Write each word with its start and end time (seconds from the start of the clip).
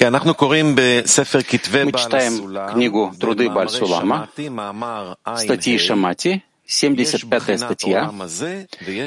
Мы 0.00 1.92
читаем 1.92 2.72
книгу 2.72 3.12
«Труды 3.18 3.50
Бальсулама», 3.50 4.28
статьи 5.36 5.76
Шамати, 5.78 6.44
75 6.66 7.60
статья. 7.60 8.12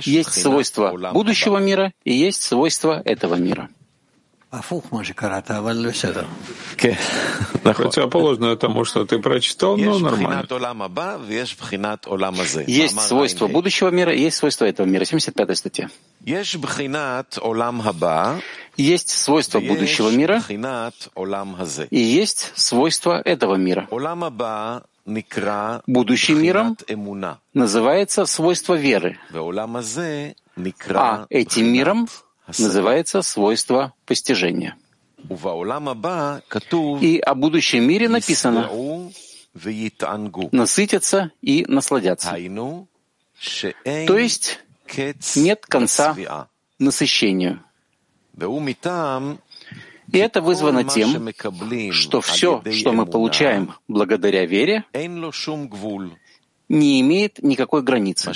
Есть 0.03 0.41
свойства 0.41 1.11
будущего 1.13 1.59
мира 1.59 1.93
и 2.03 2.13
есть 2.13 2.43
свойства 2.43 3.01
этого 3.05 3.35
мира. 3.35 3.69
Противоположное 7.63 8.55
тому, 8.57 8.83
что 8.83 9.05
ты 9.05 9.19
прочитал, 9.19 9.77
но 9.77 9.93
нормально. 10.03 10.41
Есть 12.67 12.95
свойства 13.07 13.47
будущего 13.47 13.89
мира 13.89 14.13
есть 14.13 14.37
свойства 14.37 14.65
этого 14.65 14.85
мира. 14.87 15.05
75 15.05 15.57
статья. 15.57 15.89
Есть 18.77 19.09
свойства 19.09 19.59
будущего 19.59 20.09
мира. 20.09 20.41
и 21.89 21.99
есть 21.99 22.51
свойства 22.55 23.21
этого 23.23 23.55
мира. 23.55 23.87
Будущим 25.87 26.35
миром 26.41 26.77
называется 27.53 28.25
свойство 28.25 28.75
веры, 28.75 29.17
а 30.99 31.25
этим 31.29 31.67
миром 31.73 32.07
называется 32.57 33.21
свойство 33.21 33.93
постижения. 34.05 34.75
И 37.01 37.19
о 37.19 37.35
будущем 37.35 37.83
мире 37.83 38.09
написано 38.09 38.69
насытятся 40.51 41.31
и 41.41 41.65
насладятся. 41.67 42.31
То 42.31 44.17
есть 44.17 44.59
нет 45.35 45.65
конца 45.65 46.47
насыщению. 46.79 47.63
И 50.11 50.17
это 50.17 50.41
вызвано 50.41 50.83
тем, 50.83 51.29
что 51.91 52.21
все, 52.21 52.61
что 52.71 52.91
мы 52.93 53.05
получаем 53.05 53.73
благодаря 53.87 54.45
вере, 54.45 54.83
не 56.69 57.01
имеет 57.01 57.43
никакой 57.43 57.81
границы. 57.83 58.31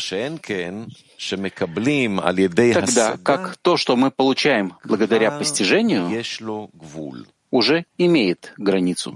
Тогда 1.18 3.18
как 3.24 3.58
то, 3.58 3.78
что 3.78 3.96
мы 3.96 4.12
получаем 4.12 4.74
благодаря 4.84 5.32
постижению, 5.32 6.10
уже 7.52 7.86
имеет 7.98 8.54
границу. 8.58 9.16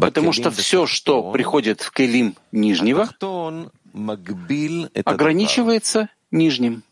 Потому 0.00 0.32
что 0.32 0.50
все, 0.50 0.86
что 0.86 1.32
приходит 1.32 1.82
в 1.82 1.90
келим 1.92 2.36
нижнего, 2.52 3.08
ограничивается 5.04 6.08
нижним. 6.30 6.82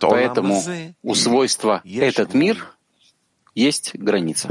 Поэтому 0.00 0.62
у 1.02 1.14
свойства 1.14 1.82
«этот 1.84 2.34
мир» 2.34 2.74
есть 3.54 3.94
граница. 3.94 4.48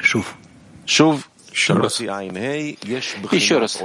Шув. 0.00 0.36
Шув. 0.86 1.28
Еще 1.56 1.72
раз. 1.72 2.00
Еще 3.32 3.58
раз. 3.58 3.80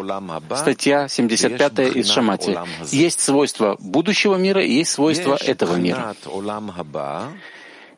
Статья 0.58 1.08
75 1.08 1.80
из 1.95 2.09
Шамати. 2.09 2.58
Есть 2.91 3.22
свойства 3.22 3.77
будущего 3.80 4.36
мира 4.36 4.61
и 4.61 4.73
есть 4.73 4.91
свойства 4.91 5.38
этого 5.39 5.75
мира. 5.77 6.14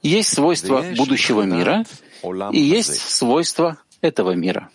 Есть 0.03 0.33
свойства 0.35 0.85
будущего 0.95 1.41
мира 1.41 1.85
и 2.51 2.59
есть 2.59 2.99
свойства 3.09 3.77
этого 4.01 4.35
мира. 4.35 4.69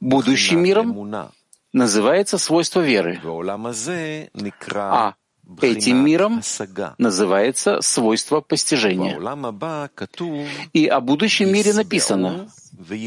Будущим 0.00 0.60
миром 0.62 1.32
называется 1.72 2.36
свойство 2.38 2.80
веры, 2.80 3.20
а 4.74 5.14
этим 5.60 6.04
миром 6.04 6.42
называется 6.98 7.80
свойство 7.80 8.40
постижения. 8.40 9.18
И 10.72 10.86
о 10.86 11.00
будущем 11.00 11.52
мире 11.52 11.72
написано 11.72 12.48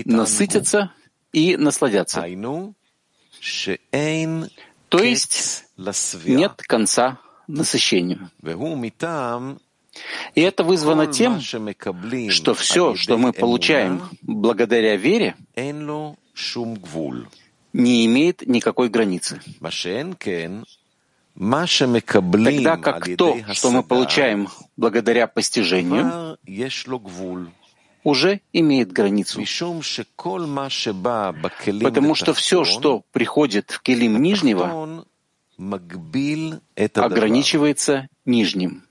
«насытятся 0.05 0.91
и 1.33 1.57
насладятся». 1.57 2.25
То 4.89 5.03
есть 5.03 5.65
нет 6.25 6.61
конца 6.63 7.19
насыщению. 7.47 8.31
И 10.35 10.41
это 10.41 10.63
вызвано 10.63 11.07
тем, 11.07 11.41
что 11.41 12.53
все, 12.53 12.95
что 12.95 13.17
мы 13.17 13.33
получаем 13.33 14.01
благодаря 14.21 14.95
вере, 14.95 15.35
не 17.73 18.05
имеет 18.05 18.47
никакой 18.47 18.89
границы. 18.89 19.41
Тогда 21.39 22.75
как 22.77 23.15
то, 23.15 23.37
что 23.53 23.71
мы 23.71 23.81
получаем 23.81 24.49
благодаря 24.75 25.25
постижению, 25.25 26.37
уже 28.03 28.41
имеет 28.51 28.91
границу. 28.91 29.41
Потому 31.81 32.15
что 32.15 32.33
все, 32.33 32.65
что 32.65 33.03
приходит 33.13 33.71
в 33.71 33.81
келим 33.81 34.21
нижнего, 34.21 35.05
ограничивается 36.95 38.09
нижним. 38.25 38.83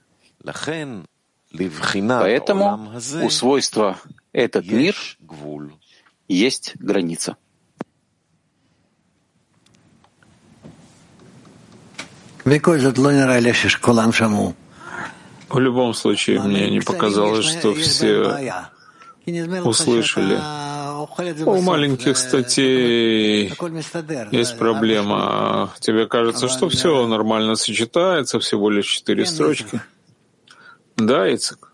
Поэтому 1.51 2.99
у 3.21 3.29
свойства 3.29 3.99
«этот 4.31 4.65
мир» 4.65 4.95
есть 6.27 6.75
граница. 6.77 7.37
В 15.49 15.59
любом 15.59 15.93
случае, 15.93 16.41
мне 16.41 16.69
не 16.71 16.79
показалось, 16.79 17.45
что 17.45 17.75
все 17.75 18.63
услышали. 19.63 20.39
У 21.45 21.61
маленьких 21.61 22.17
статей 22.17 23.53
есть 24.31 24.57
проблема. 24.57 25.71
Тебе 25.79 26.07
кажется, 26.07 26.47
что 26.49 26.69
все 26.69 27.05
нормально 27.05 27.53
сочетается, 27.55 28.39
всего 28.39 28.71
лишь 28.71 28.87
четыре 28.87 29.27
строчки. 29.27 29.79
Да, 30.97 31.31
Ицек? 31.31 31.71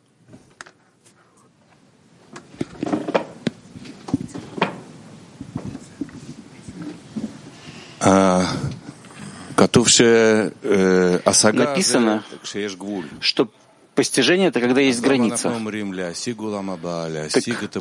А, 8.01 8.45
Написано, 11.53 12.23
что 13.21 13.49
постижение— 13.95 14.47
это 14.49 14.59
когда 14.59 14.81
есть 14.81 15.01
граница. 15.01 15.49
Так, 15.49 15.59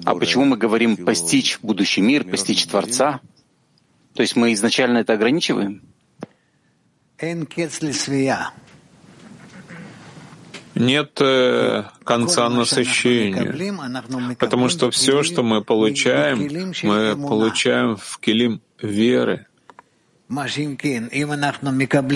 а 0.05 0.15
почему 0.15 0.45
мы 0.45 0.57
говорим 0.57 0.97
«постичь 0.97 1.59
будущий 1.63 2.01
мир», 2.01 2.25
«постичь 2.25 2.67
Творца»? 2.67 3.21
То 4.15 4.23
есть 4.23 4.37
мы 4.37 4.53
изначально 4.53 4.99
это 4.99 5.15
ограничиваем? 5.15 5.83
Нет 10.77 11.21
э, 11.21 11.85
конца 12.03 12.49
насыщению, 12.49 13.55
потому 14.39 14.69
что 14.69 14.91
все, 14.91 15.23
что 15.23 15.45
мы 15.45 15.63
получаем, 15.63 16.49
мы 16.83 17.17
получаем 17.17 17.97
в 17.97 18.19
килим 18.19 18.61
веры. 18.83 19.47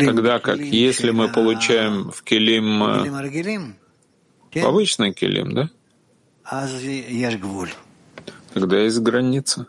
Тогда 0.06 0.38
как 0.38 0.58
если 0.58 1.10
мы 1.10 1.28
получаем 1.28 2.10
в 2.10 2.22
келим 2.22 2.82
обычный 4.54 5.12
келим, 5.12 5.54
да? 5.54 5.70
Тогда 8.54 8.78
есть 8.78 8.98
граница. 9.00 9.66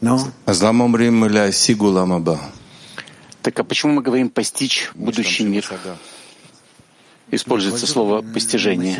Ну? 0.00 0.18
Так 3.42 3.58
а 3.58 3.64
почему 3.64 3.92
мы 3.92 4.02
говорим 4.02 4.30
постичь 4.30 4.90
будущий 4.94 5.44
мир? 5.44 5.64
Используется 7.30 7.86
слово 7.86 8.22
постижение. 8.22 8.96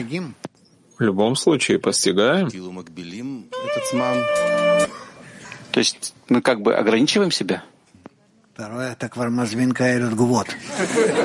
В 0.98 1.02
любом 1.02 1.36
случае 1.36 1.78
постигаем. 1.78 2.48
То 5.72 5.80
есть 5.80 6.14
мы 6.28 6.42
как 6.42 6.60
бы 6.60 6.74
ограничиваем 6.74 7.30
себя? 7.32 7.64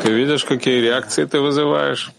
Ты 0.01 0.11
видишь, 0.11 0.45
какие 0.45 0.79
реакции 0.81 1.25
ты 1.25 1.39
вызываешь? 1.39 2.11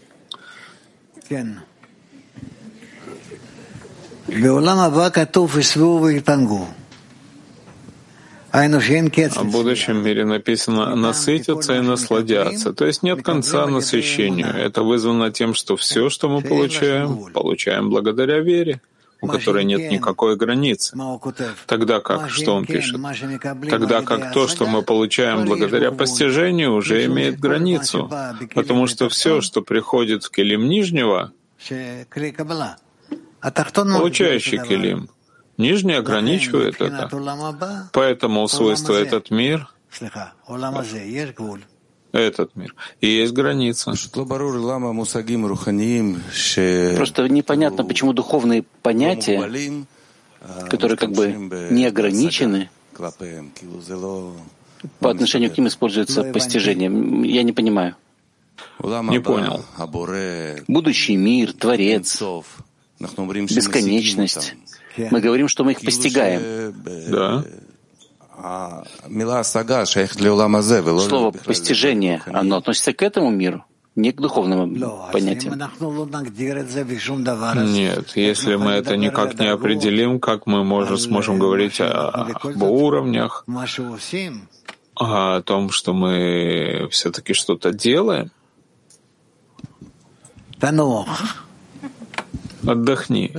О 9.37 9.43
будущем 9.43 10.03
мире 10.03 10.25
написано 10.25 10.95
«насытятся 10.95 11.75
и 11.77 11.81
насладятся». 11.81 12.73
То 12.73 12.85
есть 12.85 13.03
нет 13.03 13.23
конца 13.23 13.67
насыщению. 13.67 14.47
Это 14.55 14.81
вызвано 14.83 15.31
тем, 15.31 15.53
что 15.53 15.75
все, 15.75 16.09
что 16.09 16.29
мы 16.29 16.41
получаем, 16.41 17.31
получаем 17.33 17.89
благодаря 17.89 18.39
вере. 18.39 18.81
У 19.21 19.27
которой 19.27 19.63
нет 19.63 19.91
никакой 19.91 20.35
границы. 20.35 20.97
Тогда 21.65 21.99
как? 21.99 22.29
Что 22.29 22.55
он 22.55 22.65
пишет? 22.65 22.99
Тогда 23.69 24.01
как 24.01 24.33
то, 24.33 24.47
что 24.47 24.65
мы 24.65 24.81
получаем 24.81 25.45
благодаря 25.45 25.91
постижению, 25.91 26.73
уже 26.73 27.05
имеет 27.05 27.39
границу, 27.39 28.09
потому 28.53 28.87
что 28.87 29.09
все, 29.09 29.41
что 29.41 29.61
приходит 29.61 30.23
в 30.23 30.31
келим 30.31 30.67
нижнего, 30.67 31.31
получающий 33.41 34.59
келим, 34.63 35.09
нижний 35.57 35.93
ограничивает 35.93 36.81
это. 36.81 37.09
Поэтому 37.93 38.47
свойство 38.47 38.93
этот 38.93 39.31
мир— 39.31 39.67
этот 42.11 42.55
мир. 42.55 42.75
И 43.01 43.07
есть 43.07 43.33
граница. 43.33 43.93
Просто 46.95 47.27
непонятно, 47.29 47.83
почему 47.83 48.13
духовные 48.13 48.63
понятия, 48.81 49.85
которые 50.69 50.97
как 50.97 51.11
бы 51.11 51.27
не 51.71 51.85
ограничены, 51.85 52.69
по 54.99 55.09
отношению 55.09 55.51
к 55.51 55.57
ним 55.57 55.67
используется 55.67 56.23
постижение. 56.23 56.89
Я 57.29 57.43
не 57.43 57.51
понимаю. 57.51 57.95
Не 58.81 59.19
понял. 59.19 59.63
Будущий 60.67 61.15
мир, 61.15 61.53
Творец, 61.53 62.21
бесконечность. 62.99 64.55
Мы 64.97 65.21
говорим, 65.21 65.47
что 65.47 65.63
мы 65.63 65.71
их 65.73 65.81
постигаем. 65.81 66.73
Да. 67.09 67.45
Слово 71.09 71.31
«постижение», 71.31 72.21
оно 72.25 72.57
относится 72.57 72.93
к 72.93 73.01
этому 73.03 73.29
миру, 73.31 73.65
не 73.95 74.11
к 74.11 74.21
духовным 74.21 74.79
понятиям. 75.11 75.59
Нет, 77.65 78.15
если 78.15 78.55
мы 78.55 78.71
это 78.71 78.95
никак 78.97 79.39
не 79.39 79.47
определим, 79.47 80.19
как 80.19 80.47
мы 80.47 80.63
можем, 80.63 80.97
сможем 80.97 81.37
говорить 81.39 81.81
о, 81.81 82.09
об 82.09 82.63
уровнях, 82.63 83.43
о 84.95 85.41
том, 85.41 85.69
что 85.71 85.93
мы 85.93 86.87
все-таки 86.91 87.33
что-то 87.33 87.71
делаем? 87.73 88.31
Отдохни. 92.67 93.31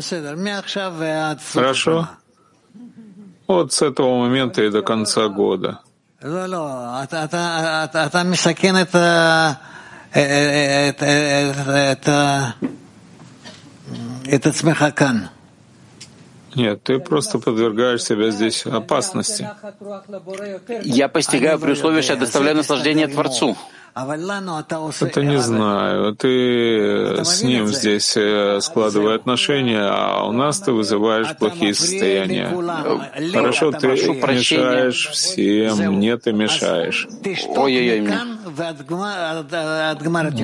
Хорошо? 1.52 2.08
Вот 3.50 3.72
с 3.72 3.82
этого 3.82 4.16
момента 4.16 4.62
и 4.62 4.70
до 4.70 4.80
конца 4.82 5.26
года. 5.26 5.80
Нет, 16.54 16.84
ты 16.84 17.00
просто 17.00 17.40
подвергаешь 17.40 18.04
себя 18.04 18.30
здесь 18.30 18.66
опасности. 18.66 19.50
Я 20.84 21.08
постигаю 21.08 21.58
при 21.58 21.72
условии, 21.72 22.02
что 22.02 22.12
я 22.12 22.20
доставляю 22.20 22.56
наслаждение 22.56 23.08
Творцу. 23.08 23.56
Это 23.94 25.22
не 25.22 25.38
знаю. 25.38 26.14
Ты 26.14 27.24
с 27.24 27.42
ним 27.42 27.66
здесь 27.66 28.16
э, 28.16 28.60
складывай 28.60 29.16
отношения, 29.16 29.82
а 29.82 30.24
у 30.24 30.32
нас 30.32 30.60
ты 30.60 30.72
вызываешь 30.72 31.36
плохие 31.36 31.74
состояния. 31.74 32.48
Хорошо, 33.32 33.72
ты 33.72 33.88
мешаешь 33.88 35.08
всем, 35.08 35.94
мне 35.94 36.16
ты 36.16 36.32
мешаешь. 36.32 37.08
Ой-ой-ой 37.48 38.00
мне. 38.00 38.18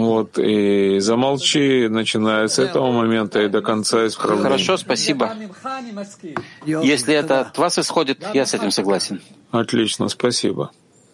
Вот, 0.01 0.39
и 0.39 0.99
замолчи, 1.01 1.89
начиная 1.89 2.49
с 2.49 2.59
этого 2.59 2.91
момента 2.93 3.43
и 3.43 3.49
до 3.49 3.63
конца 3.63 4.07
исправления. 4.07 4.45
Хорошо, 4.45 4.77
спасибо. 4.77 5.35
Если 6.65 7.15
это 7.15 7.41
от 7.41 7.59
вас 7.59 7.79
исходит, 7.79 8.25
я 8.35 8.47
с 8.47 8.55
этим 8.55 8.71
согласен. 8.71 9.21
Отлично, 9.51 10.09
спасибо. 10.09 10.71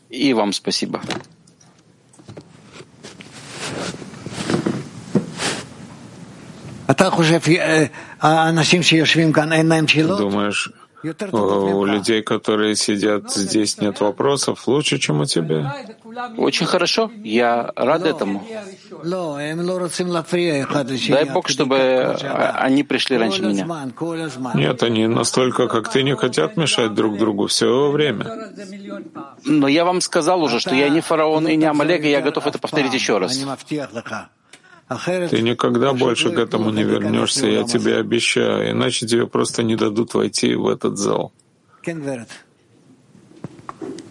И 0.09 0.35
вам 0.35 0.53
спасибо. 0.53 1.01
Думаешь, 10.19 10.71
у 11.33 11.85
людей, 11.85 12.23
которые 12.23 12.77
сидят 12.77 13.33
здесь, 13.33 13.79
нет 13.79 14.01
вопросов 14.01 14.69
лучше, 14.69 14.99
чем 14.99 15.21
у 15.21 15.25
тебя? 15.25 15.75
Очень 16.37 16.67
хорошо. 16.67 17.11
Я 17.25 17.73
рад 17.75 18.05
этому. 18.05 18.47
Дай 21.09 21.25
Бог, 21.25 21.49
чтобы 21.49 22.17
они 22.55 22.85
пришли 22.85 23.17
раньше 23.17 23.43
меня. 23.43 23.67
Нет, 24.55 24.83
они 24.83 25.07
настолько, 25.09 25.67
как 25.67 25.91
ты, 25.91 26.03
не 26.05 26.15
хотят 26.15 26.57
мешать 26.57 26.95
друг 26.95 27.19
другу 27.19 27.47
все 27.49 27.91
время. 27.91 28.53
Но 29.45 29.67
я 29.67 29.85
вам 29.85 30.01
сказал 30.01 30.43
уже, 30.43 30.61
что 30.61 30.75
я 30.75 30.89
не 30.89 31.01
фараон 31.01 31.49
и 31.49 31.57
не 31.57 31.65
Амалек, 31.65 32.05
и 32.05 32.11
я 32.11 32.21
готов 32.21 32.47
это 32.47 32.59
повторить 32.59 32.95
еще 32.95 33.19
раз. 33.19 33.37
Ты 35.31 35.43
никогда 35.43 35.93
больше 35.93 36.31
к 36.31 36.39
этому 36.39 36.71
не 36.71 36.83
вернешься, 36.85 37.47
я 37.47 37.65
тебе 37.65 37.97
обещаю, 37.97 38.71
иначе 38.71 39.07
тебе 39.07 39.27
просто 39.27 39.63
не 39.63 39.77
дадут 39.77 40.15
войти 40.15 40.55
в 40.55 40.69
этот 40.69 40.99
зал. 40.99 41.33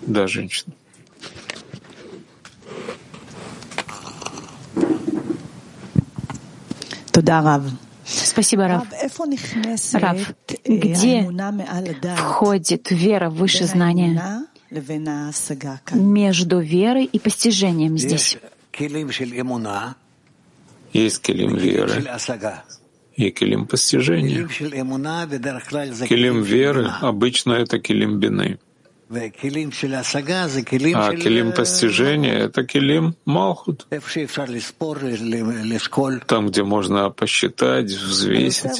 Да, 0.01 0.27
женщина. 0.27 0.73
Спасибо, 8.05 8.67
Рав. 8.67 8.87
Рав, 9.93 10.17
где 10.65 11.29
входит 12.17 12.91
вера 12.91 13.29
выше 13.29 13.65
знания 13.65 14.45
между 15.93 16.59
верой 16.59 17.05
и 17.05 17.19
постижением 17.19 17.97
здесь? 17.97 18.37
Есть 20.93 21.21
килим 21.21 21.55
веры 21.55 22.03
и 23.15 23.31
килим 23.31 23.67
постижения. 23.67 24.47
Килим 26.07 26.41
веры 26.41 26.91
обычно 27.01 27.53
это 27.53 27.79
килим 27.79 28.19
бины. 28.19 28.59
А 29.13 29.29
килим 29.29 29.71
постижения— 31.51 32.33
это 32.45 32.63
килим 32.63 33.15
Малхут. 33.25 33.85
Там, 36.27 36.47
где 36.47 36.63
можно 36.63 37.09
посчитать, 37.09 37.91
взвесить. 37.91 38.71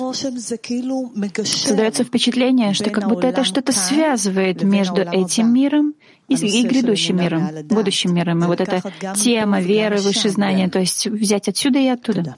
Создается 1.43 2.03
впечатление, 2.05 2.73
что 2.73 2.89
как 2.91 3.09
будто 3.09 3.27
это 3.27 3.43
что-то 3.43 3.73
связывает 3.73 4.63
между 4.63 5.01
этим 5.01 5.53
миром 5.53 5.95
и, 6.31 6.59
и 6.59 6.67
грядущим 6.67 7.17
миром, 7.17 7.49
будущим 7.65 8.13
миром. 8.13 8.43
И 8.43 8.47
вот 8.47 8.61
эта 8.61 8.81
тема 9.15 9.61
веры, 9.61 9.99
высшее 10.01 10.31
знание, 10.31 10.69
то 10.69 10.79
есть 10.79 11.07
взять 11.07 11.47
отсюда 11.47 11.79
и 11.79 11.87
оттуда. 11.87 12.35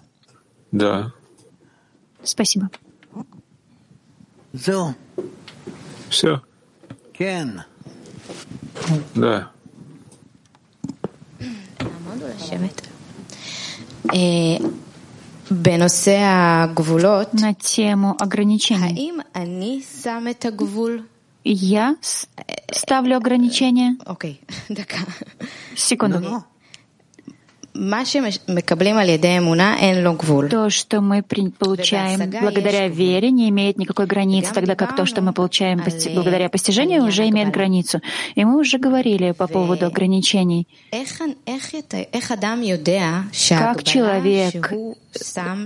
Да. 0.72 1.14
Спасибо. 2.24 2.70
Все. 6.10 6.42
Да. 9.16 9.52
На 17.34 17.54
тему 17.54 18.16
ограничений. 18.20 19.12
Я 21.44 21.98
ставлю 22.72 23.18
ограничения. 23.18 23.98
Секунду. 25.76 26.44
То, 30.50 30.70
что 30.70 31.02
мы 31.02 31.24
получаем 31.24 32.30
благодаря 32.30 32.88
вере, 32.88 33.32
не 33.32 33.50
имеет 33.50 33.80
никакой 33.80 34.06
границы, 34.06 34.54
тогда 34.54 34.76
как 34.76 34.96
то, 34.96 35.06
что 35.08 35.22
мы 35.22 35.34
получаем 35.34 35.82
благодаря 36.14 36.50
постижению, 36.50 37.04
уже 37.04 37.28
имеет 37.30 37.52
границу. 37.52 38.00
И 38.36 38.46
мы 38.46 38.60
уже 38.60 38.78
говорили 38.78 39.32
по 39.32 39.48
поводу 39.48 39.88
ограничений. 39.88 40.68
Как 43.50 43.84
человек 43.84 44.72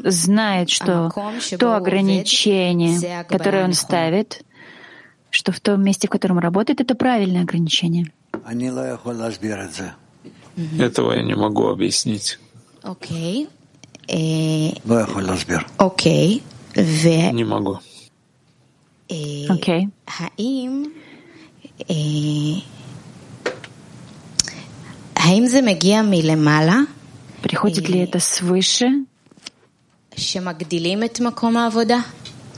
знает, 0.06 0.70
что 0.70 1.12
то 1.60 1.76
ограничение, 1.76 3.26
которое 3.28 3.66
он 3.66 3.74
ставит, 3.74 4.44
что 5.30 5.52
в 5.52 5.60
том 5.60 5.84
месте, 5.84 6.08
в 6.08 6.12
котором 6.12 6.40
работает, 6.40 6.82
это 6.82 6.96
правильное 6.96 7.42
ограничение. 7.44 8.12
Этого 10.80 11.14
я 11.14 11.24
не 11.24 11.36
могу 11.36 11.68
объяснить. 11.68 12.40
Окей. 12.84 13.48
Окей. 15.78 16.44
Не 16.76 17.44
могу. 17.44 17.80
Окей. 19.50 19.90
Приходит 27.42 27.90
ли 27.90 28.00
это 28.00 28.20
свыше? 28.20 29.06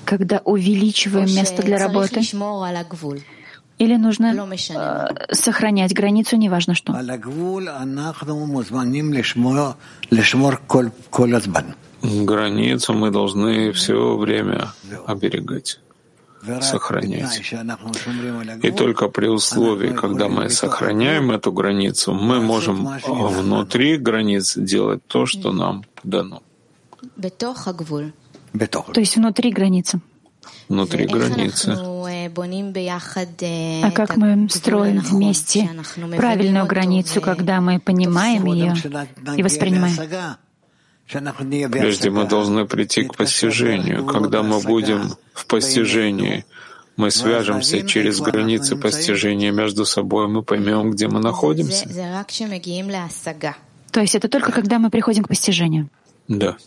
Когда 0.09 0.41
увеличиваем 0.43 1.29
место 1.39 1.61
для 1.61 1.77
работы? 1.77 2.21
Или 3.77 3.95
нужно 3.95 4.33
э, 4.33 5.33
сохранять 5.33 5.93
границу, 5.93 6.35
неважно 6.35 6.73
что? 6.73 6.93
Границу 12.01 12.93
мы 12.93 13.11
должны 13.11 13.71
все 13.71 14.17
время 14.17 14.71
оберегать 15.05 15.79
сохранять. 16.61 17.53
И 18.63 18.71
только 18.71 19.09
при 19.09 19.27
условии, 19.27 19.93
когда 19.93 20.29
мы 20.29 20.49
сохраняем 20.49 21.31
эту 21.31 21.51
границу, 21.51 22.13
мы 22.13 22.39
можем 22.39 22.87
внутри 23.05 23.97
границ 23.97 24.57
делать 24.57 25.01
то, 25.07 25.25
что 25.25 25.51
нам 25.51 25.83
дано. 26.03 26.41
То 28.51 29.00
есть 29.00 29.15
внутри 29.15 29.51
границы. 29.51 30.01
Внутри 30.68 31.06
границы. 31.06 31.75
А 33.84 33.91
как 33.91 34.18
мы 34.18 34.48
строим 34.50 35.00
вместе 35.00 35.70
правильную 36.15 36.65
границу, 36.65 37.22
когда 37.22 37.60
мы 37.60 37.79
понимаем 37.79 38.46
ее 38.46 38.75
и 39.36 39.44
воспринимаем? 39.44 39.98
Прежде 41.72 42.12
мы 42.12 42.25
должны 42.25 42.65
прийти 42.65 43.03
к 43.03 43.15
постижению. 43.15 44.06
Когда 44.06 44.44
мы 44.44 44.60
будем 44.62 45.15
в 45.34 45.48
постижении, 45.48 46.46
мы 46.98 47.10
свяжемся 47.10 47.82
через 47.88 48.20
границы 48.20 48.75
постижения 48.75 49.51
между 49.51 49.86
собой, 49.86 50.27
мы 50.27 50.44
поймем, 50.44 50.91
где 50.91 51.08
мы 51.08 51.20
находимся. 51.20 51.88
То 53.91 54.01
есть 54.01 54.13
это 54.15 54.27
только 54.27 54.51
когда 54.51 54.77
мы 54.77 54.91
приходим 54.91 55.24
к 55.24 55.29
постижению? 55.29 55.89
Да. 56.27 56.58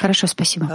Хорошо, 0.00 0.26
спасибо. 0.26 0.66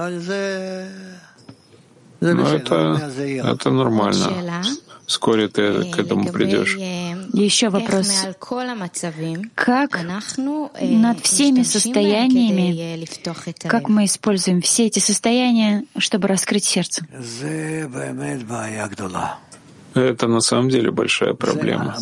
Ну, 2.22 2.46
это, 2.48 3.12
это 3.44 3.72
нормально. 3.72 4.64
Вскоре 5.08 5.48
ты 5.48 5.92
к 5.92 5.98
этому 6.00 6.32
придешь. 6.32 6.76
Еще 7.34 7.70
вопрос. 7.70 8.08
Как 9.56 10.04
над 10.80 11.20
всеми 11.22 11.64
состояниями, 11.64 13.06
как 13.68 13.90
мы 13.90 14.06
используем 14.06 14.62
все 14.62 14.86
эти 14.86 15.00
состояния, 15.00 15.86
чтобы 15.98 16.28
раскрыть 16.28 16.66
сердце? 16.66 17.06
Это 19.96 20.28
на 20.28 20.42
самом 20.42 20.70
деле 20.70 20.92
большая 20.92 21.34
проблема. 21.34 21.96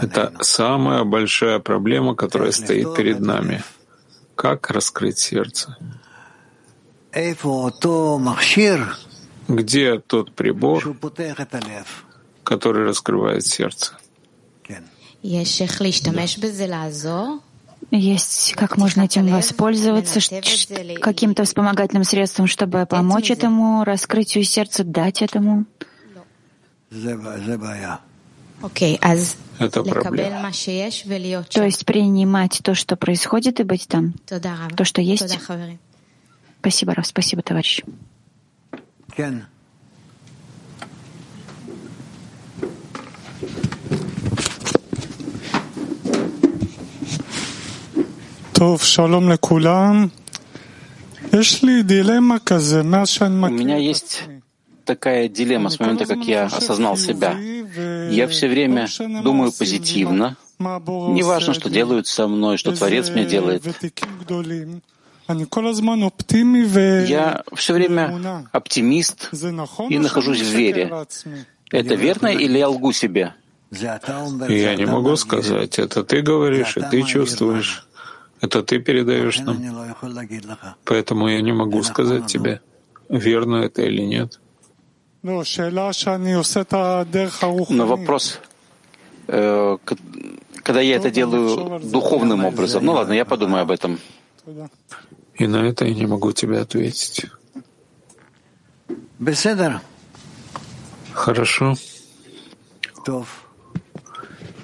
Это 0.00 0.32
самая 0.40 1.04
большая 1.04 1.58
проблема, 1.58 2.14
которая 2.14 2.52
стоит 2.52 2.94
перед 2.94 3.20
нами. 3.20 3.62
Как 4.38 4.70
раскрыть 4.70 5.18
сердце? 5.18 5.76
Где 9.48 9.98
тот 9.98 10.32
прибор, 10.32 10.96
который 12.44 12.84
раскрывает 12.84 13.44
сердце? 13.44 13.98
Есть, 17.90 18.52
как 18.54 18.76
можно 18.76 19.00
этим 19.02 19.26
воспользоваться, 19.26 20.20
каким-то 21.00 21.42
вспомогательным 21.42 22.04
средством, 22.04 22.46
чтобы 22.46 22.86
помочь 22.86 23.32
этому 23.32 23.82
раскрытию 23.82 24.44
сердца, 24.44 24.84
дать 24.84 25.20
этому? 25.20 25.66
Это 29.59 29.83
проблема. 29.83 30.51
То 30.51 31.63
есть 31.63 31.85
принимать 31.85 32.59
то, 32.63 32.73
что 32.75 32.95
происходит, 32.95 33.59
и 33.59 33.63
быть 33.63 33.87
там, 33.87 34.13
то, 34.25 34.85
что 34.85 35.01
есть. 35.01 35.39
Спасибо, 36.59 36.93
Раф, 36.95 37.07
спасибо, 37.07 37.41
товарищ. 37.41 37.81
טוב, 48.53 48.83
שלום 48.83 49.29
לכולם. 49.29 50.07
יש 51.33 51.63
לי 51.63 51.83
דילמה 51.83 52.39
כזה 52.45 52.83
מאז 52.83 53.09
שאני 53.09 53.35
מכיר 53.35 53.55
У 53.55 53.59
меня 53.59 53.77
есть 53.77 54.23
такая 54.88 55.28
дилемма 55.28 55.68
с 55.68 55.78
момента, 55.78 56.06
как 56.06 56.24
я 56.24 56.46
осознал 56.46 56.96
себя. 56.96 57.36
Я 58.10 58.26
все 58.26 58.48
время 58.48 58.88
думаю 59.22 59.52
позитивно. 59.52 60.36
Неважно, 60.58 61.52
что 61.54 61.68
делают 61.68 62.06
со 62.06 62.26
мной, 62.26 62.56
что 62.56 62.72
Творец 62.72 63.10
мне 63.10 63.26
делает. 63.26 63.62
Я 67.08 67.42
все 67.54 67.72
время 67.74 68.04
оптимист 68.52 69.30
и 69.90 69.98
нахожусь 69.98 70.40
в 70.40 70.50
вере. 70.60 70.84
Это 71.70 71.94
верно 71.94 72.28
или 72.28 72.56
я 72.58 72.68
лгу 72.70 72.92
себе? 72.92 73.34
Я 73.70 74.74
не 74.74 74.86
могу 74.86 75.16
сказать. 75.16 75.78
Это 75.78 76.02
ты 76.02 76.22
говоришь, 76.22 76.78
и 76.78 76.80
ты 76.90 77.02
чувствуешь. 77.02 77.86
Это 78.40 78.62
ты 78.62 78.78
передаешь 78.78 79.40
нам. 79.40 79.58
Поэтому 80.84 81.28
я 81.28 81.42
не 81.42 81.52
могу 81.52 81.82
сказать 81.82 82.26
тебе, 82.26 82.60
верно 83.10 83.56
это 83.56 83.82
или 83.82 84.02
нет. 84.02 84.40
Но 87.76 87.86
вопрос, 87.86 88.40
э, 89.28 89.76
когда 90.62 90.80
я 90.80 90.96
это 90.96 91.10
делаю 91.10 91.80
духовным 91.80 92.44
образом, 92.44 92.84
ну 92.84 92.92
ладно, 92.92 93.12
я 93.12 93.24
подумаю 93.24 93.62
об 93.62 93.70
этом. 93.70 93.98
И 95.34 95.46
на 95.46 95.58
это 95.68 95.84
я 95.84 95.94
не 95.94 96.06
могу 96.06 96.32
тебе 96.32 96.58
ответить. 96.60 97.26
Хорошо. 101.12 101.74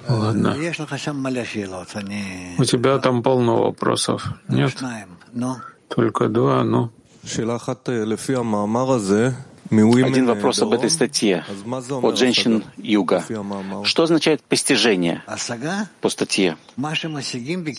Ладно. 0.07 0.53
У 2.59 2.63
тебя 2.63 2.99
там 2.99 3.23
полно 3.23 3.63
вопросов. 3.63 4.27
Нет? 4.47 4.71
Только 5.89 6.27
два, 6.29 6.63
ну. 6.63 6.91
Один 9.71 10.27
вопрос 10.27 10.61
об 10.61 10.73
этой 10.73 10.89
статье 10.89 11.43
от 11.89 12.17
женщин 12.17 12.63
Юга. 12.77 13.23
Что 13.83 14.03
означает 14.03 14.43
постижение 14.43 15.23
по 16.01 16.09
статье? 16.09 16.57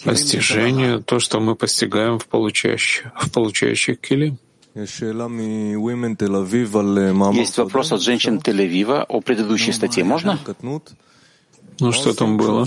Постижение— 0.05 0.99
то, 1.07 1.21
что 1.21 1.38
мы 1.40 1.55
постигаем 1.55 2.19
в 2.19 2.26
получающих, 2.26 3.07
в 3.14 3.31
получающих 3.31 4.00
кили. 4.00 4.37
Есть 4.75 5.00
вопрос 7.59 7.93
от 7.93 8.02
женщин 8.02 8.38
Тель-Авива 8.38 9.05
о 9.09 9.21
предыдущей 9.21 9.73
статье. 9.73 10.05
Можно? 10.05 10.38
Ну, 11.78 11.93
что 11.93 12.14
там 12.14 12.37
было? 12.37 12.66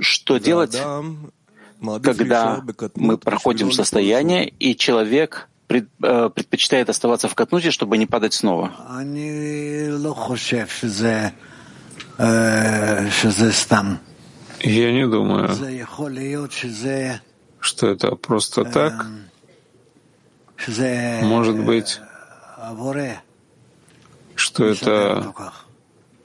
Что 0.00 0.38
делать, 0.38 0.80
когда 2.02 2.64
мы 2.94 3.18
проходим 3.18 3.70
состояние, 3.70 4.48
и 4.48 4.74
человек 4.74 5.48
Э, 5.51 5.51
предпочитает 5.80 6.88
оставаться 6.88 7.28
в 7.28 7.34
Катнуте, 7.34 7.70
чтобы 7.70 7.98
не 7.98 8.06
падать 8.06 8.34
снова? 8.34 8.72
Я 14.60 14.92
не 14.92 15.06
думаю, 15.08 15.48
что 17.60 17.86
это 17.88 18.14
просто 18.16 18.64
так. 18.64 19.06
Может 21.22 21.58
быть, 21.64 22.00
что 24.36 24.64
это 24.64 25.32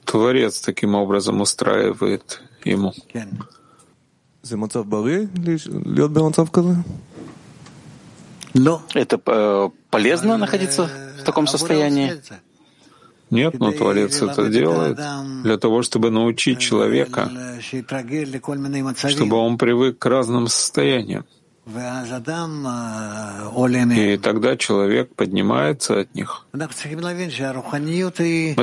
Творец 0.04 0.60
таким 0.60 0.94
образом 0.94 1.40
устраивает 1.40 2.42
ему. 2.64 2.92
Это 8.94 9.20
э, 9.26 9.68
полезно 9.90 10.36
находиться 10.36 10.90
в 11.20 11.24
таком 11.24 11.46
состоянии? 11.46 12.20
Нет, 13.30 13.58
но 13.58 13.72
Творец 13.72 14.22
это 14.22 14.48
делает 14.48 14.98
для 15.42 15.58
того, 15.58 15.82
чтобы 15.82 16.10
научить 16.10 16.60
человека, 16.60 17.30
чтобы 19.08 19.36
он 19.36 19.58
привык 19.58 19.98
к 19.98 20.06
разным 20.06 20.48
состояниям. 20.48 21.26
И 23.96 24.16
тогда 24.16 24.56
человек 24.56 25.14
поднимается 25.14 26.00
от 26.00 26.14
них. 26.14 26.46
Мы 26.54 26.66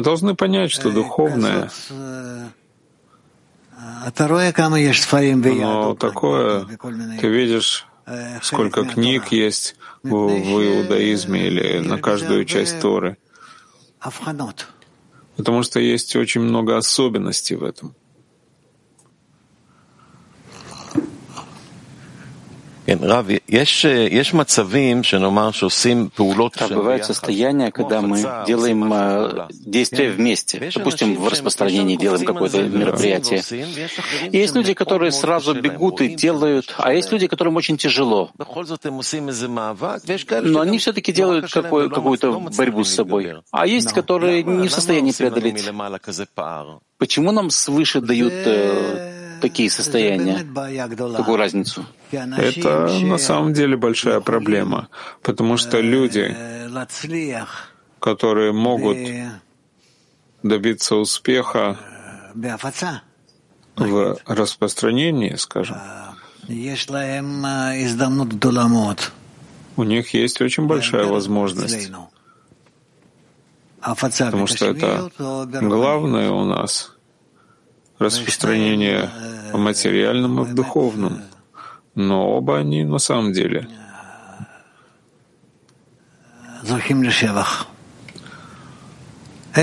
должны 0.01 0.35
понять, 0.35 0.71
что 0.71 0.89
духовное 0.89 1.69
оно 5.61 5.95
такое, 5.95 6.65
ты 7.19 7.27
видишь 7.27 7.85
сколько 8.41 8.83
книг 8.85 9.31
есть 9.31 9.75
в, 10.03 10.09
в 10.09 10.63
иудаизме 10.63 11.47
или 11.47 11.79
на 11.79 11.97
каждую 11.97 12.45
часть 12.45 12.79
Торы. 12.79 13.17
Потому 15.35 15.63
что 15.63 15.79
есть 15.79 16.15
очень 16.15 16.41
много 16.41 16.77
особенностей 16.77 17.55
в 17.55 17.63
этом. 17.63 17.95
Бывают 26.75 27.05
состояния, 27.05 27.71
когда 27.71 28.01
мы 28.01 28.17
делаем 28.45 28.93
э, 28.93 29.47
действия 29.51 30.11
вместе. 30.11 30.71
Допустим, 30.73 31.15
в 31.15 31.27
распространении 31.27 31.95
делаем 31.95 32.25
какое-то 32.25 32.63
мероприятие. 32.63 33.43
И 34.31 34.37
есть 34.37 34.55
люди, 34.55 34.73
которые 34.73 35.11
сразу 35.11 35.59
бегут 35.59 36.01
и 36.01 36.15
делают, 36.15 36.73
а 36.77 36.93
есть 36.93 37.11
люди, 37.11 37.27
которым 37.27 37.55
очень 37.55 37.77
тяжело. 37.77 38.31
Но 38.37 38.45
они 40.61 40.77
все-таки 40.77 41.11
делают 41.11 41.51
какую-то 41.51 42.39
борьбу 42.57 42.83
с 42.83 42.93
собой. 42.93 43.35
А 43.51 43.67
есть, 43.67 43.93
которые 43.93 44.43
не 44.43 44.67
в 44.67 44.71
состоянии 44.71 45.11
преодолеть. 45.11 45.63
Почему 46.97 47.31
нам 47.31 47.49
свыше 47.49 47.99
дают 47.99 48.33
э, 48.33 49.14
такие 49.41 49.69
состояния? 49.69 50.45
Какую 51.15 51.37
разницу? 51.37 51.85
Это 52.11 52.87
на 53.01 53.17
самом 53.17 53.53
деле 53.53 53.77
большая 53.77 54.19
проблема, 54.21 54.89
потому 55.21 55.57
что 55.57 55.81
люди, 55.81 56.35
которые 57.99 58.53
могут 58.53 58.97
добиться 60.43 60.95
успеха 60.95 61.77
в 63.75 64.17
распространении, 64.25 65.35
скажем, 65.35 65.77
у 69.77 69.83
них 69.83 70.13
есть 70.13 70.41
очень 70.41 70.67
большая 70.67 71.05
возможность, 71.05 71.91
потому 73.81 74.47
что 74.47 74.65
это 74.67 75.09
главное 75.61 76.31
у 76.31 76.45
нас 76.45 76.94
распространение 77.99 79.09
в 79.53 79.57
материальном 79.57 80.41
и 80.41 80.45
в 80.45 80.53
духовном. 80.53 81.21
Но 81.95 82.29
оба 82.31 82.59
они 82.59 82.83
на 82.83 82.99
самом 82.99 83.31
деле 83.31 83.67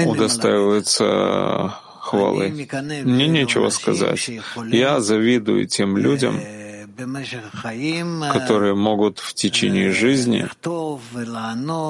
удостаиваются 0.07 1.75
хвалы. 2.01 2.69
Мне 3.05 3.29
нечего 3.29 3.69
сказать. 3.71 4.31
Я 4.69 5.01
завидую 5.01 5.67
тем 5.67 5.97
людям, 5.97 6.41
которые 8.33 8.75
могут 8.75 9.19
в 9.19 9.35
течение 9.35 9.93
жизни 9.93 10.49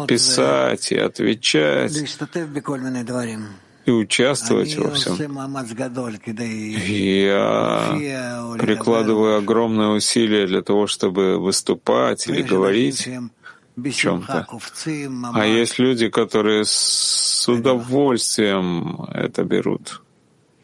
писать 0.06 0.92
и 0.92 0.96
отвечать 0.96 1.92
и 3.84 3.90
участвовать 3.90 4.76
во 4.76 4.90
всем. 4.90 5.16
Я 6.86 7.98
прикладываю 8.58 9.38
огромные 9.38 9.88
усилия 9.88 10.46
для 10.46 10.62
того, 10.62 10.86
чтобы 10.86 11.38
выступать 11.38 12.28
или 12.28 12.42
говорить 12.42 13.08
о 13.08 13.90
чем-то. 13.90 14.46
А 15.34 15.46
есть 15.46 15.78
люди, 15.78 16.08
которые 16.08 16.64
с 16.64 17.48
удовольствием 17.48 19.04
это 19.12 19.44
берут 19.44 20.02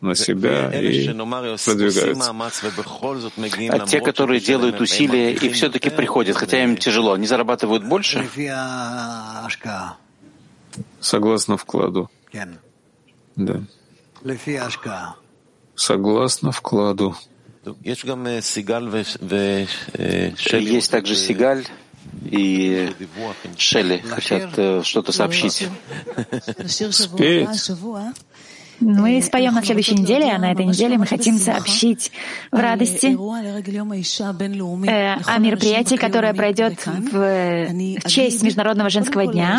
на 0.00 0.14
себя 0.14 0.70
и 0.80 1.08
продвигаются. 1.08 2.32
А 3.70 3.78
те, 3.80 4.00
которые 4.00 4.40
делают 4.40 4.80
усилия 4.80 5.32
и 5.32 5.48
все-таки 5.48 5.90
приходят, 5.90 6.36
хотя 6.36 6.62
им 6.62 6.76
тяжело, 6.76 7.14
они 7.14 7.26
зарабатывают 7.26 7.84
больше? 7.84 8.28
Согласно 11.00 11.56
вкладу. 11.56 12.10
Да. 13.38 13.62
Согласно 15.76 16.50
вкладу. 16.52 17.16
Есть 20.72 20.90
также 20.90 21.14
Сигаль 21.14 21.64
и 22.24 22.92
Шелли 23.56 23.98
хотят 23.98 24.58
э, 24.58 24.82
что-то 24.82 25.12
сообщить. 25.12 25.68
Спеть. 26.66 27.70
Мы 28.80 29.20
споем 29.22 29.54
на 29.54 29.62
следующей 29.64 29.94
неделе, 29.94 30.30
а 30.32 30.38
на 30.38 30.52
этой 30.52 30.64
неделе 30.64 30.98
мы 30.98 31.06
хотим 31.06 31.38
сообщить 31.38 32.12
в 32.50 32.56
радости 32.56 33.06
э, 34.88 35.16
о 35.24 35.38
мероприятии, 35.38 35.96
которое 35.96 36.32
пройдет 36.34 36.86
в, 36.86 37.12
в 37.12 38.08
честь 38.08 38.42
Международного 38.42 38.90
женского 38.90 39.26
дня. 39.26 39.58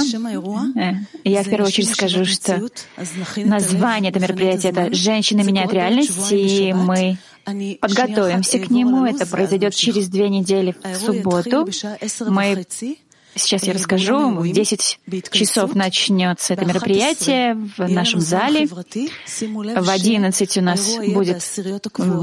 Э, 0.76 0.93
я 1.24 1.43
в 1.43 1.50
первую 1.50 1.67
очередь 1.67 1.89
скажу, 1.89 2.26
что 2.26 2.62
название 3.38 4.12
этого 4.12 4.24
мероприятия— 4.24 4.70
это 4.70 4.93
«Женщины 4.93 5.43
меняют 5.43 5.74
реальность», 5.74 6.32
и 6.32 6.74
мы 6.74 7.17
подготовимся 7.82 8.60
к 8.60 8.70
нему. 8.70 9.06
Это 9.06 9.26
произойдет 9.26 9.76
через 9.76 10.08
две 10.08 10.30
недели 10.30 10.76
в 10.84 10.96
субботу. 10.96 11.67
Мы 12.28 12.65
Сейчас 13.36 13.63
я 13.63 13.74
расскажу. 13.74 14.30
В 14.39 14.52
10 14.52 15.00
часов 15.32 15.76
начнется 15.76 16.54
это 16.54 16.65
мероприятие 16.65 17.56
в 17.56 17.88
нашем 17.88 18.20
зале. 18.20 18.68
В 18.68 19.89
11 19.89 20.58
у 20.58 20.62
нас 20.62 20.98
будет 21.13 21.44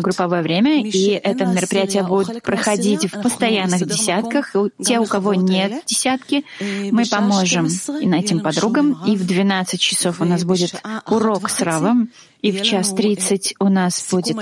групповое 0.02 0.42
время, 0.42 0.82
и 0.82 1.10
это 1.10 1.46
мероприятие 1.46 2.02
будет 2.02 2.42
проходить 2.42 3.12
в 3.12 3.22
постоянных 3.22 3.86
десятках. 3.86 4.54
те, 4.84 4.98
у 4.98 5.06
кого 5.06 5.34
нет 5.34 5.84
десятки, 5.86 6.44
мы 6.90 7.06
поможем 7.06 7.66
и 7.66 8.16
этим 8.16 8.40
подругам. 8.40 9.02
И 9.06 9.16
в 9.16 9.26
12 9.26 9.80
часов 9.80 10.20
у 10.20 10.24
нас 10.24 10.44
будет 10.44 10.74
урок 11.06 11.48
с 11.48 11.60
Равом, 11.60 12.10
и 12.42 12.52
в 12.52 12.62
час 12.62 12.92
тридцать 12.92 13.54
у 13.58 13.68
нас 13.68 14.06
будет 14.10 14.36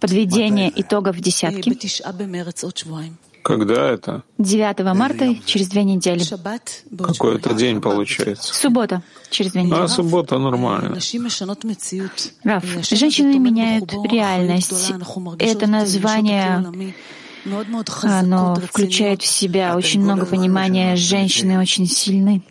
подведение 0.00 0.72
итогов 0.74 1.18
десятки. 1.20 1.70
Когда 3.44 3.90
это? 3.90 4.22
9 4.38 4.94
марта, 4.96 5.36
через 5.44 5.68
две 5.68 5.84
недели. 5.84 6.22
Какой 6.98 7.36
это 7.36 7.52
день 7.52 7.80
получается? 7.82 8.54
Суббота, 8.54 9.02
через 9.30 9.52
две 9.52 9.64
недели. 9.64 9.80
А, 9.80 9.88
суббота 9.88 10.38
нормально. 10.38 10.98
Раф, 12.42 12.64
женщины 12.90 13.38
меняют 13.38 13.92
реальность. 14.10 14.92
Это 15.38 15.66
название 15.66 16.94
оно 18.02 18.54
включает 18.54 19.22
в 19.22 19.26
себя 19.26 19.76
очень 19.76 20.00
много 20.00 20.24
понимания. 20.24 20.96
Женщины 20.96 21.58
очень 21.58 21.86
сильны. 21.86 22.42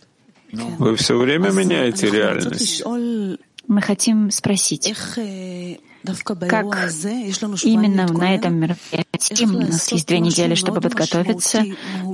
Вы 0.51 0.95
все 0.95 1.17
время 1.17 1.49
меняете 1.49 2.11
реальность. 2.11 2.83
Мы 2.85 3.81
хотим 3.81 4.29
спросить, 4.29 4.93
как 6.03 6.65
именно 7.63 8.07
на 8.07 8.35
этом 8.35 8.55
мероприятии, 8.55 9.45
у 9.45 9.61
нас 9.61 9.91
есть 9.91 10.07
две 10.07 10.19
недели, 10.19 10.55
чтобы 10.55 10.81
подготовиться, 10.81 11.65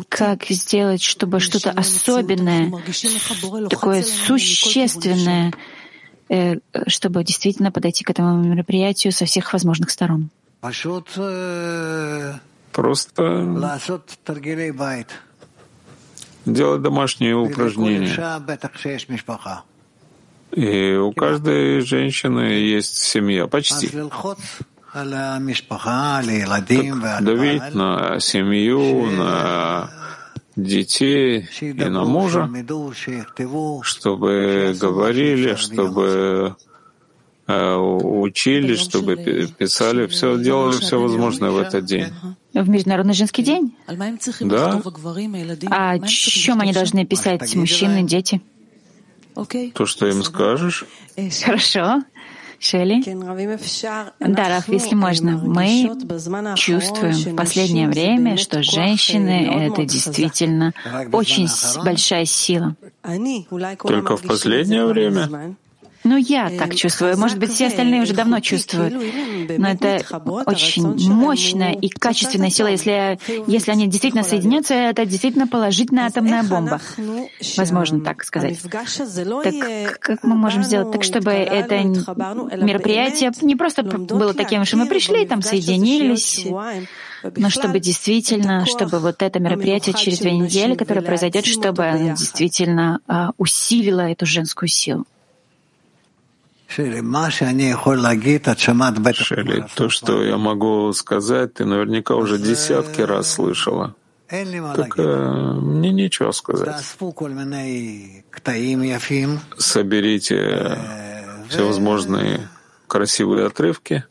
как 0.09 0.45
сделать, 0.45 1.01
чтобы 1.01 1.39
что-то 1.39 1.71
особенное, 1.71 2.71
такое 3.69 4.03
существенное, 4.03 5.53
э, 6.29 6.57
чтобы 6.87 7.23
действительно 7.23 7.71
подойти 7.71 8.03
к 8.03 8.09
этому 8.11 8.43
мероприятию 8.43 9.11
со 9.11 9.25
всех 9.25 9.51
возможных 9.53 9.89
сторон. 9.89 10.29
Просто 12.71 13.23
делать 16.45 16.81
домашние 16.81 17.35
упражнения. 17.35 18.15
И 20.51 20.95
у 20.95 21.11
каждой 21.11 21.81
женщины 21.81 22.41
есть 22.41 22.97
семья, 22.97 23.47
почти. 23.47 23.87
Так 23.87 24.03
давить 27.21 27.75
на 27.75 28.19
семью, 28.19 29.05
на 29.11 29.91
детей 30.55 31.47
и 31.61 31.73
на 31.73 32.03
мужа, 32.05 32.49
чтобы 33.83 34.75
говорили, 34.79 35.53
чтобы 35.55 36.55
э, 37.47 37.75
учили, 37.75 38.75
чтобы 38.75 39.15
писали, 39.57 40.07
все 40.07 40.37
делали 40.37 40.79
все 40.79 40.99
возможное 40.99 41.51
в 41.51 41.57
этот 41.59 41.85
день. 41.85 42.07
В 42.53 42.67
Международный 42.67 43.13
женский 43.13 43.43
день? 43.43 43.75
Да. 44.39 44.81
А 45.69 45.91
о 45.91 45.99
чем 46.07 46.61
они 46.61 46.73
должны 46.73 47.05
писать 47.05 47.55
мужчины, 47.55 48.03
дети? 48.03 48.41
То, 49.73 49.85
что 49.85 50.07
им 50.07 50.23
скажешь. 50.23 50.85
Хорошо. 51.43 52.01
Шелли? 52.61 53.01
Да, 54.19 54.49
Раф, 54.49 54.67
если 54.67 54.93
можно, 54.93 55.37
мы 55.37 55.89
чувствуем 56.57 57.13
в 57.13 57.35
последнее 57.35 57.87
время, 57.87 58.35
что 58.37 58.61
женщины— 58.63 59.49
это 59.71 59.85
действительно 59.85 60.73
очень 61.13 61.47
большая 61.83 62.25
сила. 62.25 62.75
Только 63.81 64.17
в 64.17 64.23
последнее 64.23 64.85
время? 64.85 65.55
Ну, 66.09 66.17
я 66.17 66.49
так 66.49 66.73
чувствую. 66.73 67.15
Может 67.19 67.37
быть, 67.37 67.53
все 67.53 67.67
остальные 67.67 68.01
уже 68.01 68.15
давно 68.15 68.39
чувствуют. 68.39 68.95
Но 69.59 69.69
это 69.69 70.01
очень 70.47 71.11
мощная 71.13 71.73
и 71.73 71.87
качественная 71.87 72.49
сила. 72.49 72.67
Если, 72.67 73.19
если 73.45 73.69
они 73.71 73.85
действительно 73.85 74.23
соединяются, 74.23 74.73
это 74.73 75.05
действительно 75.05 75.45
положительная 75.47 76.07
атомная 76.07 76.41
бомба. 76.41 76.81
Возможно 77.57 78.01
так 78.01 78.23
сказать. 78.23 78.59
Так 78.63 79.99
как 79.99 80.23
мы 80.23 80.35
можем 80.35 80.63
сделать 80.63 80.91
так, 80.91 81.03
чтобы 81.03 81.29
это 81.31 81.83
мероприятие 81.83 83.31
не 83.41 83.55
просто 83.55 83.83
было 83.83 84.33
таким, 84.33 84.65
что 84.65 84.77
мы 84.77 84.87
пришли, 84.87 85.27
там 85.27 85.43
соединились, 85.43 86.47
но 87.35 87.49
чтобы 87.51 87.79
действительно, 87.79 88.65
чтобы 88.65 88.97
вот 88.97 89.21
это 89.21 89.39
мероприятие 89.39 89.93
через 89.93 90.19
две 90.19 90.31
недели, 90.31 90.73
которое 90.73 91.01
произойдет, 91.01 91.45
чтобы 91.45 91.85
оно 91.85 92.15
действительно 92.15 92.99
а, 93.07 93.31
усилило 93.37 94.01
эту 94.01 94.25
женскую 94.25 94.69
силу. 94.69 95.05
Шели, 99.25 99.65
то, 99.75 99.89
что 99.89 100.23
я 100.23 100.37
могу 100.37 100.93
сказать, 100.93 101.55
ты 101.55 101.65
наверняка 101.65 102.15
уже 102.15 102.37
десятки 102.37 103.01
раз 103.01 103.33
слышала. 103.33 103.95
Так 104.29 104.99
э, 104.99 105.53
мне 105.61 105.91
нечего 105.91 106.31
сказать. 106.31 106.67
Соберите 109.57 110.77
всевозможные 111.49 112.47
красивые 112.87 113.47
отрывки. 113.47 114.03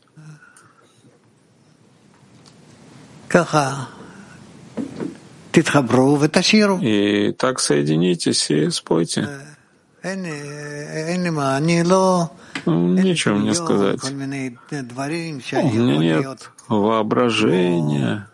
И 6.81 7.31
так 7.31 7.59
соединитесь 7.59 8.49
и 8.51 8.69
спойте. 8.69 9.29
Нечего 12.65 13.35
мне 13.35 13.53
сказать. 13.53 14.03
У 14.03 14.13
меня 14.13 15.97
нет 15.97 16.51
воображения, 16.67 18.29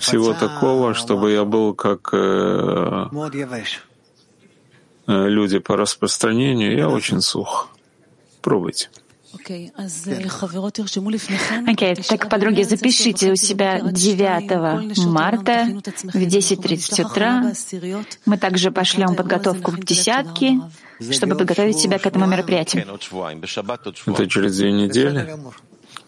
всего 0.00 0.34
такого, 0.34 0.94
чтобы 0.94 1.32
я 1.32 1.44
был 1.44 1.74
как 1.74 2.10
э, 2.12 3.06
э, 5.06 5.28
люди 5.28 5.58
по 5.58 5.76
распространению. 5.76 6.76
Я 6.76 6.88
очень 6.88 7.20
сух. 7.20 7.68
Пробуйте. 8.42 8.90
Окей, 9.34 9.72
okay, 11.92 12.08
так, 12.08 12.28
подруги, 12.28 12.62
запишите 12.62 13.32
у 13.32 13.36
себя 13.36 13.80
9 13.80 15.06
марта 15.06 15.66
в 16.02 16.16
10.30 16.16 17.04
утра. 17.04 17.52
Мы 18.26 18.38
также 18.38 18.70
пошлем 18.70 19.14
подготовку 19.14 19.72
в 19.72 19.80
десятки, 19.80 20.60
чтобы 21.12 21.36
подготовить 21.36 21.78
себя 21.78 21.98
к 21.98 22.06
этому 22.06 22.26
мероприятию. 22.26 22.84
Это 24.06 24.28
через 24.28 24.56
две 24.56 24.72
недели? 24.72 25.36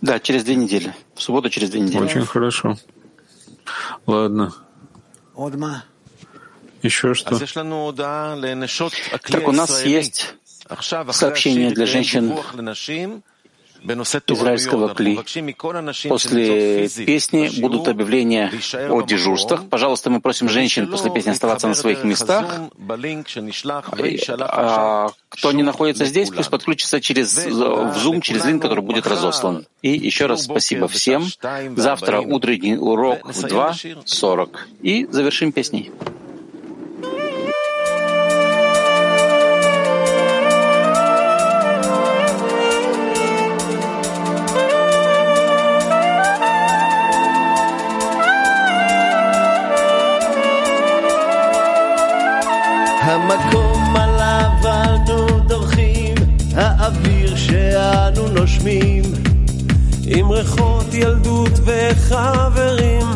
Да, 0.01 0.19
через 0.21 0.45
две 0.45 0.55
недели. 0.55 0.95
В 1.15 1.23
субботу 1.23 1.49
через 1.49 1.71
две 1.71 1.81
недели. 1.81 2.03
Очень 2.03 2.27
хорошо. 2.27 2.77
Ладно. 4.07 4.55
Еще 6.83 7.15
что? 7.15 7.39
Так 9.31 9.49
у 9.49 9.53
нас 9.53 9.85
есть 9.85 10.35
сообщение 11.11 11.71
для 11.71 11.87
женщин 11.87 12.33
израильского 13.83 14.95
кли. 14.95 15.19
После 16.09 16.89
песни 16.89 17.61
будут 17.61 17.89
объявления 17.89 18.53
о 18.89 19.03
дежурствах. 19.03 19.69
Пожалуйста, 19.69 20.11
мы 20.11 20.21
просим 20.21 20.49
женщин 20.49 20.91
после 20.91 21.11
песни 21.11 21.31
оставаться 21.31 21.69
на 21.69 21.75
своих 21.75 22.05
местах. 22.05 22.61
А 24.41 25.11
кто 25.29 25.53
не 25.53 25.63
находится 25.63 26.05
здесь, 26.05 26.31
пусть 26.31 26.51
подключится 26.51 27.01
через 27.01 27.37
в 27.37 27.49
Zoom, 27.49 28.21
через 28.21 28.45
линк, 28.45 28.63
который 28.63 28.83
будет 28.83 29.07
разослан. 29.07 29.67
И 29.83 29.91
еще 29.91 30.27
раз 30.27 30.45
спасибо 30.45 30.89
всем. 30.89 31.27
Завтра 31.77 32.21
утренний 32.21 32.77
урок 32.77 33.27
в 33.27 33.45
2.40. 33.45 34.51
И 34.83 35.07
завершим 35.11 35.53
песней. 35.53 35.93
נושמים, 58.67 59.03
עם 60.07 60.31
ריחות 60.31 60.95
ילדות 60.95 61.61
וחברים, 61.65 63.07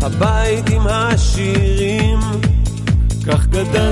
הבית 0.00 0.70
עם 0.70 0.86
השירים. 0.86 2.18
כך 3.26 3.46
גדלנו 3.46 3.87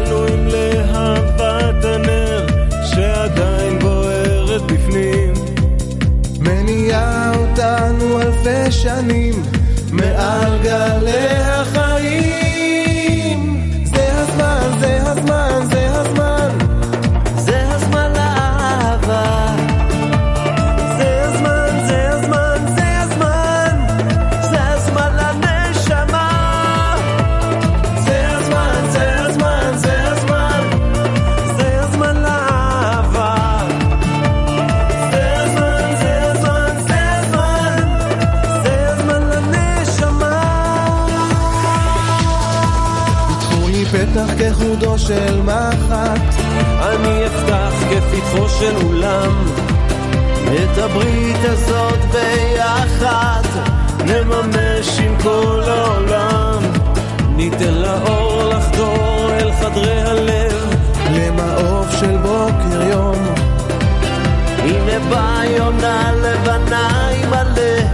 כחודו 44.38 44.98
של 44.98 45.40
מחט, 45.42 46.34
אני 46.82 47.26
אפתח 47.26 47.72
כפתחו 47.90 48.48
של 48.48 48.76
אולם, 48.86 49.44
את 50.44 50.78
הברית 50.78 51.36
הזאת 51.42 51.98
ביחד, 52.12 53.42
נממש 54.04 54.98
עם 54.98 55.16
כל 55.22 55.62
העולם, 55.66 56.62
ניתן 57.36 57.74
לאור 57.74 58.42
לחדור 58.44 59.30
אל 59.32 59.52
חדרי 59.52 60.02
הלב, 60.02 60.74
למעוף 61.10 61.86
של 62.00 62.16
בוקר 62.16 62.82
יום. 62.90 63.34
הנה 64.58 64.98
בא 65.10 65.42
יונה 65.58 66.12
לבנה 66.12 67.08
עם 67.08 67.32
הלב, 67.32 67.88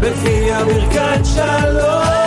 בפי 0.00 0.48
ברכת 0.66 1.24
שלום. 1.24 2.25